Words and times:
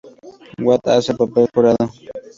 Watt 0.65 0.87
hace 0.87 1.11
el 1.11 1.19
papel 1.19 1.43
de 1.45 1.49
jurado. 1.53 1.87